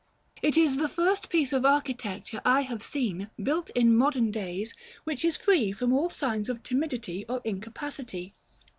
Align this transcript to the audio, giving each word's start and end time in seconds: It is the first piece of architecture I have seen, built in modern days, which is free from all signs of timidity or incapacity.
It 0.41 0.57
is 0.57 0.77
the 0.77 0.89
first 0.89 1.29
piece 1.29 1.53
of 1.53 1.63
architecture 1.63 2.41
I 2.43 2.61
have 2.61 2.81
seen, 2.81 3.29
built 3.43 3.69
in 3.75 3.95
modern 3.95 4.31
days, 4.31 4.73
which 5.03 5.23
is 5.23 5.37
free 5.37 5.71
from 5.73 5.93
all 5.93 6.09
signs 6.09 6.49
of 6.49 6.63
timidity 6.63 7.23
or 7.29 7.39
incapacity. 7.45 8.33